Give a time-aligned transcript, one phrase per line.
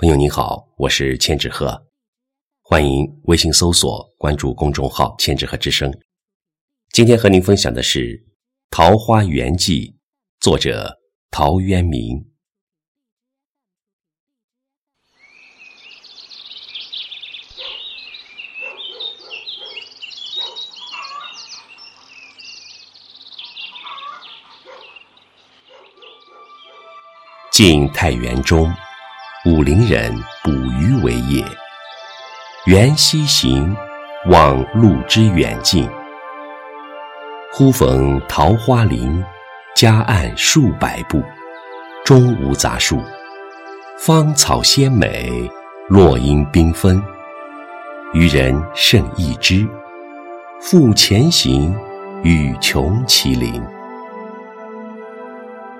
[0.00, 1.76] 朋友您好，我是千纸鹤，
[2.62, 5.92] 欢迎微信搜索关注公众号“千纸鹤之声”。
[6.94, 8.16] 今天和您分享的是
[8.70, 9.88] 《桃花源记》，
[10.38, 10.96] 作者
[11.32, 12.24] 陶渊明。
[27.50, 28.72] 晋太元中。
[29.48, 31.42] 武陵人捕鱼为业，
[32.66, 33.74] 缘溪行，
[34.26, 35.88] 望路之远近。
[37.50, 39.24] 忽逢桃花林，
[39.74, 41.22] 夹岸数百步，
[42.04, 43.02] 中无杂树，
[43.98, 45.50] 芳草鲜美，
[45.88, 47.02] 落英缤纷。
[48.12, 49.66] 渔人甚异之，
[50.60, 51.74] 复前行，
[52.22, 53.62] 欲穷其林。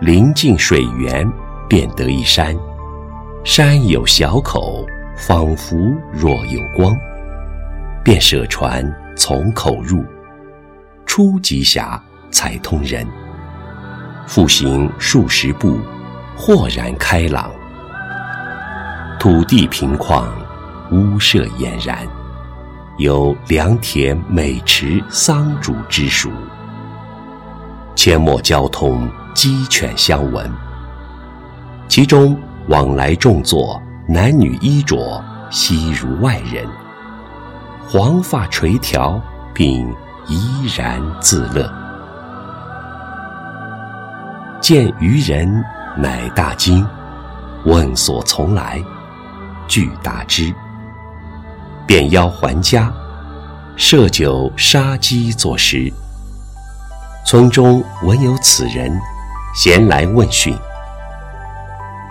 [0.00, 1.30] 临近水源，
[1.68, 2.56] 便得一山。
[3.42, 4.84] 山有小口，
[5.16, 5.74] 仿佛
[6.12, 6.94] 若有光。
[8.04, 8.84] 便舍船
[9.16, 10.04] 从口入，
[11.06, 13.06] 出极狭，才通人。
[14.26, 15.78] 复行数十步，
[16.36, 17.50] 豁然开朗。
[19.18, 20.26] 土地平旷，
[20.92, 22.06] 屋舍俨然，
[22.98, 26.30] 有良田、美池、桑竹之属。
[27.96, 30.48] 阡陌交通，鸡犬相闻。
[31.88, 32.38] 其中。
[32.68, 36.66] 往来众坐，男女衣着，悉如外人。
[37.88, 39.20] 黄发垂髫，
[39.52, 39.88] 并
[40.28, 41.68] 怡然自乐。
[44.60, 45.64] 见渔人，
[45.96, 46.86] 乃大惊，
[47.64, 48.80] 问所从来，
[49.66, 50.54] 具答之。
[51.86, 52.92] 便邀还家，
[53.74, 55.92] 设酒杀鸡作食。
[57.26, 58.96] 村中闻有此人，
[59.56, 60.56] 咸来问讯。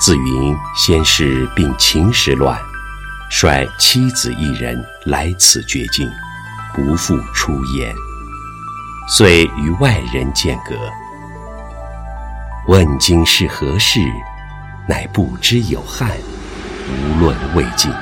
[0.00, 2.58] 自云先是病秦时乱，
[3.28, 6.10] 率妻子一人来此绝境，
[6.72, 7.94] 不复出焉。
[9.06, 10.74] 遂与外人间隔。
[12.66, 14.00] 问今是何世，
[14.88, 16.10] 乃不知有汉，
[16.88, 17.92] 无论魏晋。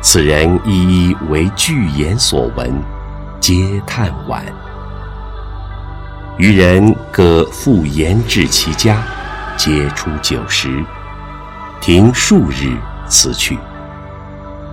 [0.00, 2.72] 此人一一为具言所闻，
[3.40, 4.44] 皆叹惋。
[6.38, 9.02] 余人各复言至其家。
[9.56, 10.82] 皆出酒食，
[11.80, 12.76] 停数日，
[13.06, 13.56] 辞去。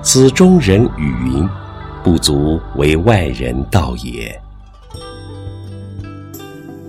[0.02, 1.48] 此中人语云
[2.04, 4.42] ：“不足为外人道也。”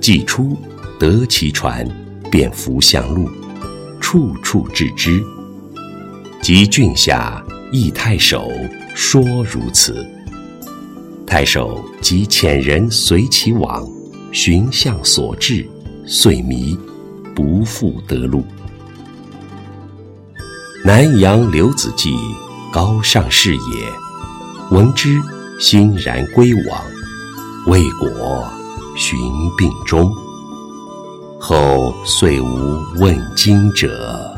[0.01, 0.57] 既出，
[0.99, 1.87] 得其船，
[2.31, 3.29] 便扶向路，
[4.01, 5.23] 处处置之。
[6.41, 8.51] 及郡下，诣太守，
[8.95, 10.07] 说如此。
[11.27, 13.87] 太守即遣人随其往，
[14.33, 15.69] 寻向所至，
[16.07, 16.79] 遂迷。
[17.35, 18.45] 不复得路。
[20.85, 22.11] 南阳刘子骥，
[22.73, 23.93] 高尚士也。
[24.71, 25.21] 闻之，
[25.59, 26.83] 欣然归往。
[27.67, 28.49] 为果，
[28.97, 29.19] 寻
[29.59, 30.11] 病终。
[31.39, 34.30] 后遂无问津者。